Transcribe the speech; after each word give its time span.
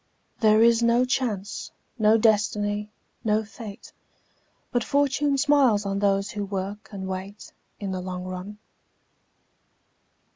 There 0.39 0.63
is 0.63 0.81
no 0.81 1.05
Chance, 1.05 1.69
no 1.99 2.17
Destiny, 2.17 2.89
no 3.23 3.43
Fate, 3.45 3.93
But 4.71 4.83
Fortune 4.83 5.37
smiles 5.37 5.85
on 5.85 5.99
those 5.99 6.31
who 6.31 6.43
work 6.43 6.89
and 6.91 7.07
wait, 7.07 7.53
In 7.79 7.91
the 7.91 8.01
long 8.01 8.23
run. 8.23 8.57